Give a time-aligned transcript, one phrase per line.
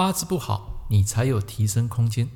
[0.00, 2.26] 八字不好，你才有提升空间。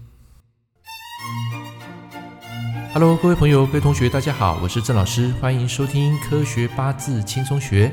[2.92, 7.90] Hello，各位朋友、各位同学，大家好，我是郑老师，欢迎收听科学八字轻松学。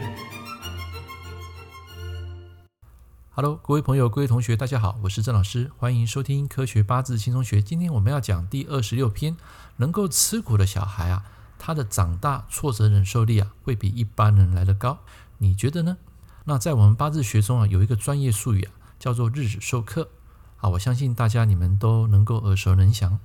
[3.30, 7.62] Hello，各位朋友、各位同学，大家好，我是郑老师，欢迎收听科学八字轻松学。
[7.62, 9.38] 今天我们要讲第二十六篇，
[9.78, 11.24] 能够吃苦的小孩啊，
[11.58, 15.00] 他的长大挫折忍受力啊，会比一般人来得高。
[15.38, 15.96] 你觉得呢？
[16.44, 20.10] 那在我们八字学中啊，有一个专业术语啊，叫做日主受克
[20.58, 23.20] 啊，我相信大家你们都能够耳熟能详。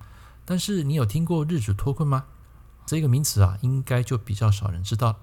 [0.46, 2.24] 但是你有听过日主脱困吗？
[2.87, 5.16] 这个名词啊，应该就比较少人知道。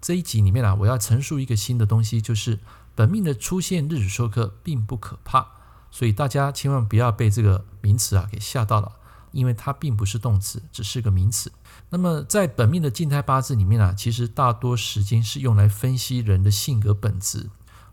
[0.00, 2.58] 这一集里面啊，我要陈述一个新的东西，就是
[2.96, 5.46] 本命的出现日主受克并不可怕，
[5.92, 8.92] 所以大家千万不要被这个名词啊给吓到了，
[9.30, 11.52] 因为它并不是动词，只是个名词。
[11.90, 17.50] 那么在本命的静态八字里面啊，其实大多时间是用来分析人的性格本质。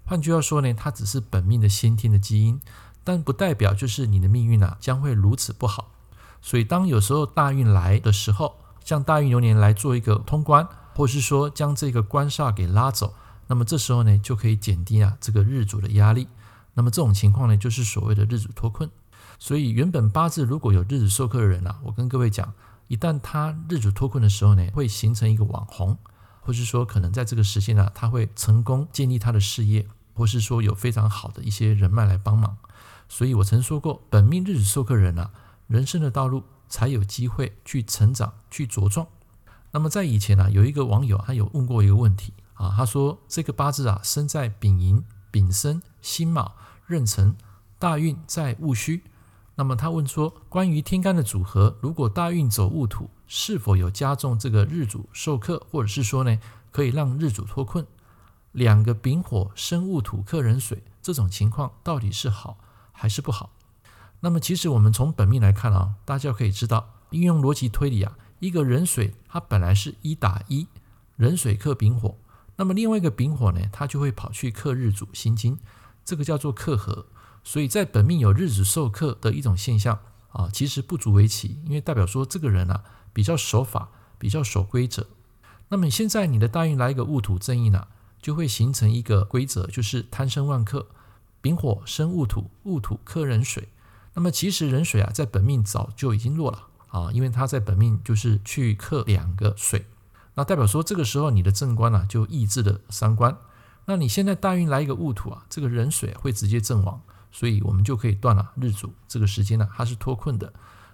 [0.07, 2.61] 换句话说呢，它只是本命的先天的基因，
[3.03, 5.91] 但不代表就是你的命运啊将会如此不好。
[6.41, 10.65] 所以，当有时候大运来的时候，像大运流年来做一个通关，
[10.95, 13.15] 或是说将这个官煞给拉走，
[13.47, 16.29] 那么这时候呢，就可以减低啊这个日主的压力。
[16.75, 18.89] 那么这种情况呢，就是所谓的日主脱困。
[19.37, 22.53] 所以，原本八字如果有日主受克的人啊，我跟各位讲，
[22.87, 25.97] 一旦他日主脱困的时候呢，会形成一个网红，
[26.39, 29.85] 或是说可能在这个时间呢，他会成功建立他的事业，
[30.17, 32.57] 或是说有非常好的一些人脉来帮忙。
[33.07, 35.31] 所以我曾说过，本命日子受克人啊。
[35.67, 39.05] 人生的道路才有机会去成长、去茁壮。
[39.71, 47.35] 那么在以前啊，有一个网友他有问过一个问题啊，他说这个八字啊生在丙寅、丙申、辛卯、壬辰，
[47.77, 49.01] 大运在戊戌。
[49.55, 56.39] 那么他问说，关于天干的组合，如果大运走戊土，是否有加重这个日主受克，或者是说呢，
[56.71, 57.85] 可以让日主脱困？
[58.57, 62.57] 两个丙火生戊土克壬水，这种情况到底是好
[62.91, 63.51] 还是不好？
[64.21, 70.65] 那么，其实我们从本命来看啊，大家可以知道，运用逻辑推理啊，一个壬水它本来是一打一，
[71.17, 72.17] 壬水克丙火，
[72.55, 75.59] 那么另外一个丙火呢，它就会跑去克日主辛金，
[76.03, 77.05] 这个叫做克合。
[77.43, 85.05] 所以在本命有日主受克的一种现象啊，其实不足为奇，因为代表说这个人啊比较守法，比较守规则。
[85.69, 87.87] 那么现在你的大运来一个戊土正印呢，
[88.27, 90.85] 就会形成一个规则，就是贪生万克，
[91.41, 93.69] 丙火生戊土，戊土克壬水。
[94.15, 99.85] 那么其实壬水啊，在本命早就已经弱了啊，因为它在本命就是去克两个水，
[100.33, 103.37] 那代表说这个时候你的正官啊就抑制了三官。
[103.85, 107.01] 那你现在大运来一个戊土啊，这个壬水会直接阵亡，
[107.31, 110.51] 所以我们就可以断了日主这个时间呢，它是脱困的。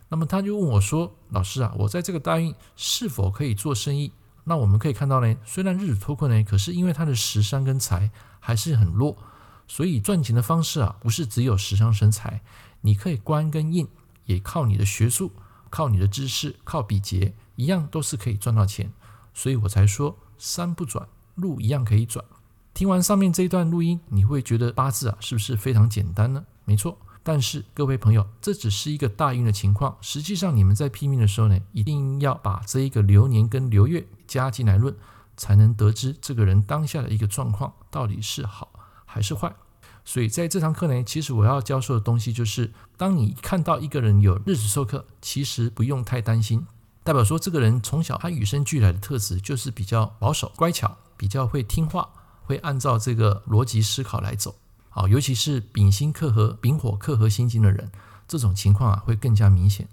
[0.09, 4.11] 那么他就问我说：“老师啊，我在这个大运是否可以做生意？”
[4.45, 9.17] 那我们可以看到呢，虽然日主脱困呢，可是因为他的食伤跟财还是很弱，
[9.67, 12.41] 所以赚钱的方式啊，不是只有食伤生财。
[12.81, 13.87] 你可以官跟印，
[14.25, 15.31] 也靠你的学术，
[15.69, 18.91] 靠你的知识，靠笔节，一样都是可以赚到钱。
[19.33, 22.23] 所以我才说山不转，路一样可以转。
[22.73, 26.43] 听完上面这一段录音，你会觉得八字啊是不是非常简单呢？
[26.65, 29.95] 没错，但是各位朋友，这只是一个大运的情况。
[30.01, 34.95] 实际上你们在批命的时候呢，一定要把这一个流年跟流月加进来论，
[35.37, 38.71] 才能得知这个人当下的一个状况到底是好
[39.05, 39.53] 还是坏。
[40.03, 46.65] 所以在这堂课呢，其实我要教授的东西就是，当你看到一个人有日子受克，其实不用太担心，
[47.03, 52.09] 代表说这个人从小他与生俱来的特质就是比较保守、乖巧，比较会听话，
[52.43, 54.55] 会按照这个逻辑思考来走。
[54.89, 57.91] 好，尤其是丙辛克合、丙火克合辛金的人，
[58.27, 59.87] 这种情况啊会更加明显。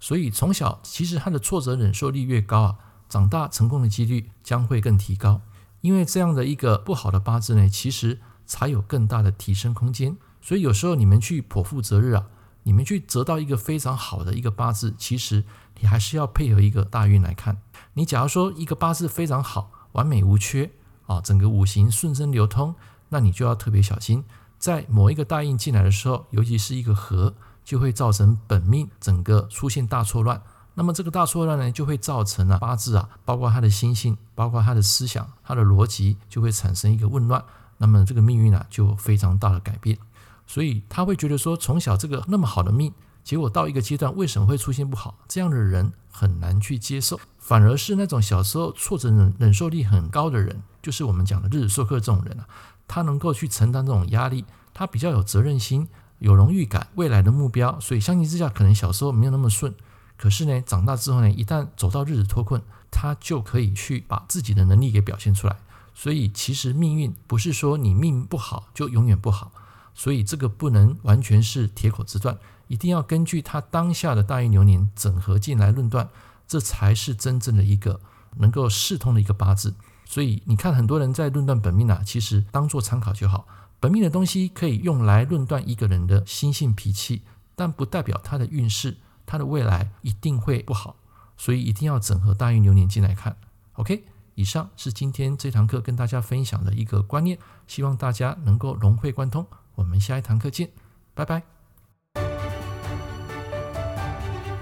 [0.00, 2.76] 所以从小其实他的挫折忍受力越高啊，
[3.08, 5.40] 长大成功的几率将会更提高。
[5.80, 8.20] 因为这样的一个不好的八字呢，其实。
[8.46, 12.26] 才有更大的提升空间，所以有时候你们去剖腹择日啊，
[12.64, 15.44] 你们去择到一个非常好的一个八字，其实
[15.80, 17.56] 你还是要配合一个大运来看。
[17.94, 20.70] 你假如说一个八字非常好，完美无缺
[21.06, 22.74] 啊，整个五行顺生流通，
[23.08, 24.22] 那你就要特别小心，
[24.58, 27.34] 在某一个大运进来的时候，尤其是一个合，
[27.64, 30.42] 就会造成本命整个出现大错乱。
[30.74, 37.42] 那么这个大错乱呢，就会造成啊八字啊，包括他的心性，包括他的思想，他的逻辑，就会产生一个混乱。
[37.78, 39.98] 那么这个命运啊，就非常大的改变，
[40.46, 42.92] 所以他会觉得说，从小这个那么好的命，
[43.22, 45.18] 结果到一个阶段为什么会出现不好？
[45.28, 52.46] 这样的人很难去接受，反而是那种小时候挫折忍忍受力很高的人，就是我们讲的日主受克这种人啊，
[52.86, 55.88] 他能够去承担这种压力，他比较有责任心，
[56.18, 59.74] 有荣誉感，未来的目标，所以相形之下，可能小时候没有那么顺，
[60.16, 65.56] 可是呢，长大之后呢，一旦走到日子脱困，他就可以去把自己的能力给表现出来。
[65.94, 69.52] 所以，其实命运不是说你命不好就永远不好，
[69.94, 76.08] 所以这个不能完全是铁口直断，一定要根据他当下的大运流年整合进来论断，
[76.48, 78.00] 这才是真正的一个
[78.38, 79.74] 能够视通的一个八字。
[80.04, 83.46] 所以你看，很多人在论断本命啊，其实当做参考就好。
[83.78, 87.22] 本命的东西可以用来论断一个人的心性脾气，
[87.54, 88.96] 但不代表他的运势、
[89.26, 90.96] 他的未来一定会不好。
[91.36, 93.36] 所以一定要整合大运流年进来看。
[93.72, 94.04] OK，
[94.36, 99.44] 以上是今天这堂课跟大家分享的一个观念，希望大家能够融会贯通。
[99.74, 100.70] 我们下一堂课见，
[101.12, 101.42] 拜拜。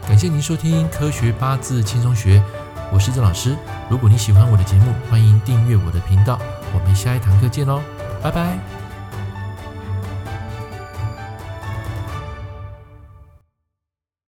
[0.03, 2.41] 感谢您收听《科学八字轻松学》。
[2.93, 3.56] 我是郑老师，
[3.91, 6.38] 如果你喜欢我的节目，欢迎订阅我的频道。
[6.75, 7.82] 我们下一堂课见喽，
[8.23, 8.81] 拜拜。